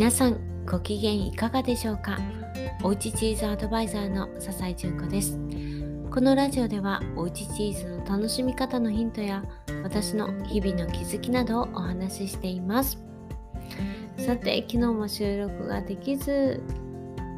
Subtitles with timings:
[0.00, 2.18] 皆さんご機嫌いかがでしょうか？
[2.82, 5.38] おうちチーズアドバイザーの笹井純子です。
[6.10, 9.44] このラジオではおうちチーズの楽しみ方のヒントや
[9.82, 12.96] 私の日々の気づきなどをお話ししています。
[14.16, 16.62] さて昨日も収録ができず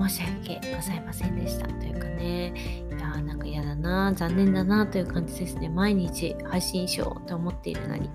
[0.00, 1.68] 申し訳ございませんでした。
[1.68, 2.52] というかね
[2.88, 5.68] いやーなんか嫌だな残念だなという感じですね。
[5.68, 8.10] 毎日配信しようと思っているのに。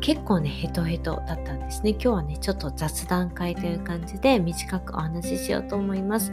[0.00, 1.90] 結構ねヘトヘトだったんですね。
[1.90, 6.32] 今日はねちょっと雑談会という感じで短くお話ししようと思います。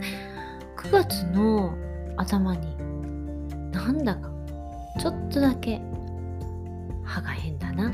[0.76, 1.74] 9月の
[2.16, 2.76] 頭に
[3.72, 4.30] なんだか
[4.98, 5.80] ちょっとだけ
[7.04, 7.90] 歯が変だな。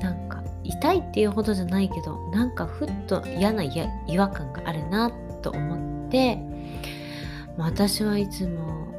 [0.00, 5.10] なんか痛いっていうほどじゃないけどなんかふっと嫌な違和感があるな
[5.42, 6.38] と思って
[7.56, 8.92] 私はいつも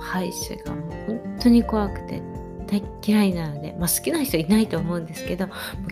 [0.00, 2.22] 歯医者がもう本当に怖くて
[2.70, 5.48] 大嫌いなので、まあ、好きな人いないと思うんですけど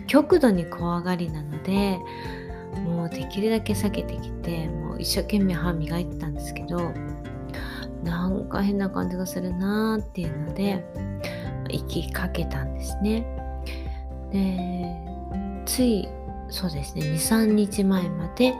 [0.07, 1.99] 極度に怖がりなので
[2.85, 6.93] もうできるだけ避けてきてもう一生懸命歯磨いてたんですけど
[8.03, 10.85] なんか変な感じがするなーっていうので
[11.69, 13.25] 行きかけたんですね。
[14.31, 14.95] で
[15.65, 16.07] つい
[16.49, 18.53] そうですね23日前まで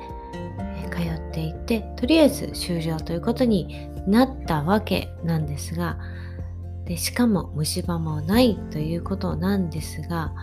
[0.92, 5.98] 通っていてとりあえず終了ということになったわけなんですが
[6.90, 10.34] でしかも虫歯もないということなんですが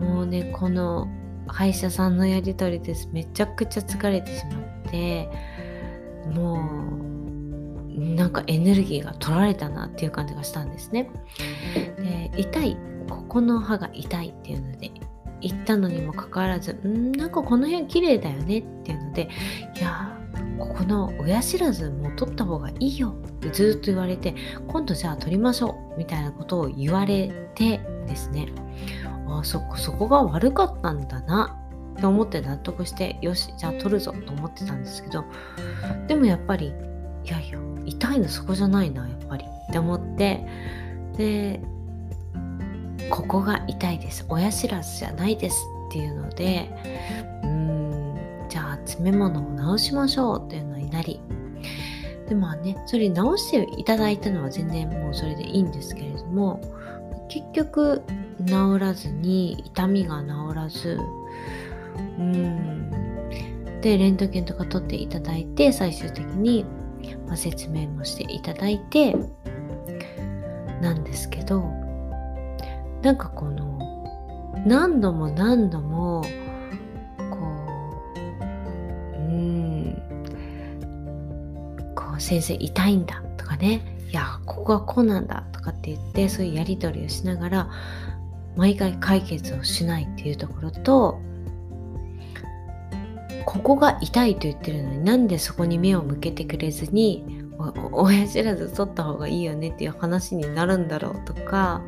[0.00, 1.08] もうねこの
[1.46, 4.58] 歯医者さんのやり取りですめちゃくちゃ疲れてしま
[4.88, 5.28] って
[6.34, 6.62] も
[7.94, 11.10] うなんかエネルギーが取られたなっていう感じがしたんですね。
[11.74, 12.76] で痛い
[13.10, 14.90] ここの歯が痛いっていうので
[15.42, 19.28] 行ったのにもかかわらずんなんかこの辺綺麗だよねっていうので
[19.76, 20.17] いや
[20.58, 24.34] ここの親知らずも取った方がいいよってずっと言われて
[24.66, 28.48] 今度じゃあ取りましょうみたいなことを言われてですね。
[29.28, 31.58] あそこそこが悪かったんだな
[31.96, 35.24] って思って納得してよしじゃあ取るぞと思ってたんですけど
[36.06, 36.72] でもやっぱり
[37.24, 40.46] いやいや痛いのそこじゃないなやっぱりって思って
[41.16, 41.60] で
[43.10, 45.56] ここが痛いです親知らずじゃないです
[45.88, 46.70] っていうので
[47.42, 47.57] うん
[48.48, 51.20] じゃあ詰め物を直しましょうっていうのになり。
[52.28, 56.60] でまあねそれ直していただいたのは全然もうそれでいいんですけれども
[57.30, 58.02] 結局
[58.46, 60.98] 治らずに痛みが治らず
[62.18, 62.88] うん。
[63.80, 66.64] でレントゲンとか取っていただいて最終的に、
[67.26, 69.14] まあ、説明もしていただいて
[70.80, 71.62] なんですけど
[73.02, 73.78] なんかこの
[74.66, 76.24] 何度も何度も
[82.18, 83.94] 先生痛いんだとかね。
[84.10, 87.70] いやここがこうなんだとかって言ってそういうやり取りをしながら
[88.56, 91.20] 毎回解決をしないっていうところと
[93.44, 97.44] ここが痛いと言ってるのになんでそこに目を向けてくれずに
[97.92, 101.82] 親知らず取った方がいいよねっていう話になるんだろうとか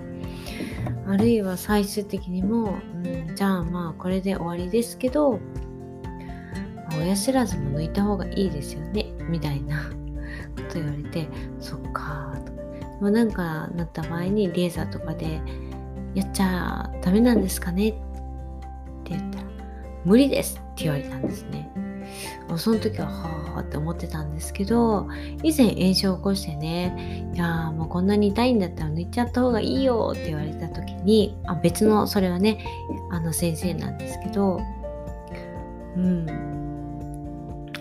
[1.07, 5.39] あるいは最終的にも、うん、じゃあまあこれで終わりですけど
[6.99, 9.91] 親知らずも抜いた方がいいですよねみたいな。
[10.69, 11.29] と言われて
[11.61, 12.61] そっかとか。
[13.01, 15.41] もなんかなった場合にレーザーとかで
[16.15, 17.89] やっちゃダメなんですかね。
[17.89, 17.93] っ
[19.05, 19.45] て言ったら
[20.05, 21.71] 無理ですって言われたんですね。
[22.57, 25.09] その時ははあって思ってたんですけど
[25.45, 32.67] 以前炎症を起こしてねいやもうこんなに痛いんだったら抜いちゃった方がいいよって言われた時にあ別のそれはね
[33.13, 34.61] あの先生なんですけど
[35.97, 36.27] うん。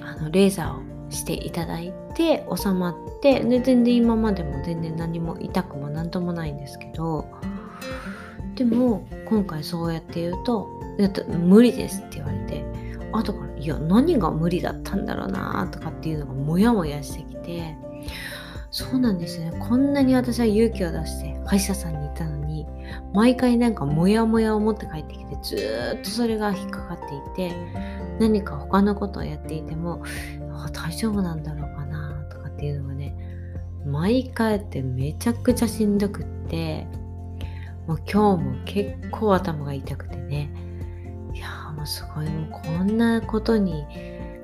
[0.01, 7.27] あのレーザーをしていただいて収まってで全然今までも全然何も痛くも何ともないんですけど
[8.55, 10.67] でも今回そうやって言うと
[11.29, 12.65] 「無理です」って言われて
[13.11, 17.75] 後から「いや何が無理だったんだろうな」とかっていうのがモヤモヤしてきて
[18.71, 19.51] そうなんですね。
[19.59, 22.67] こんなに私は勇気を出して歯医者さんに行ったのに
[23.13, 26.97] 毎回なんかモヤモヤを持って帰ってきてずっとそれが引っかかっ
[27.35, 27.55] ていて
[28.19, 30.03] 何か他のことをやっていても
[30.65, 33.15] あ大丈夫なんだろうかなとかっていうのがね
[33.85, 36.87] 毎回ってめちゃくちゃしんどくって
[37.87, 40.51] もう今日も結構頭が痛くてね。
[41.33, 43.85] いやーもうすごいもうこんなことに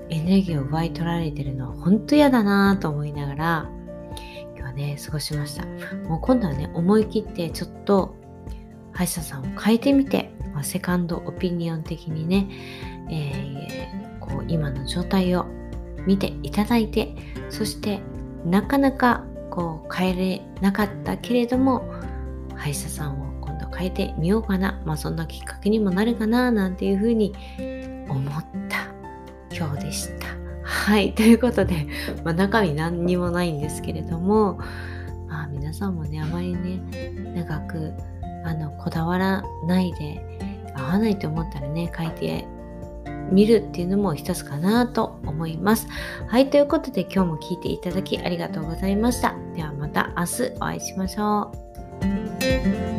[0.10, 3.70] エネルギーを奪い取られてるのは本当嫌だなと思いながら
[4.56, 5.66] 今日はね過ごしました。
[6.08, 8.16] もう今度はね思い切ってちょっと
[8.94, 12.48] 歯医者さんを変えてみて、まあ、セカンドオピニオン的にね、
[13.12, 15.46] えー、こう今の状態を
[16.06, 17.16] 見ていただいて
[17.50, 18.02] そして
[18.46, 21.90] なかなかこう変えれなかったけれども
[22.56, 24.82] 歯医者さんを今度変えてみようかな。
[24.86, 27.34] まあそんなきっかけにもなるかななんていうふうに
[28.10, 28.88] 思った。
[29.56, 30.28] 今日でした。
[30.64, 31.88] はい、ということで、
[32.24, 34.60] まあ、中身何にもないんですけれども、
[35.28, 36.82] まあ、皆さんもね、あまりね、
[37.36, 37.94] 長く
[38.44, 40.22] あのこだわらないで、
[40.76, 42.48] 合わないと思ったらね、書いて
[43.32, 45.88] 見るっていうのも一つかなと思います。
[46.28, 49.36] はい、ということで今日も聞いていただきありがとうございました。
[49.56, 51.52] ではまた明日お会いしましょ
[52.92, 52.95] う。